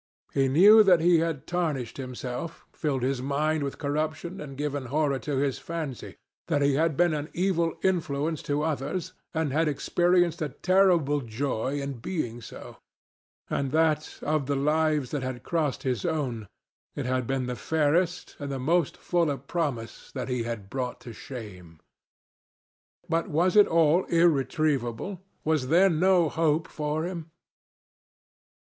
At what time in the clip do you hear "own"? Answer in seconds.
16.03-16.47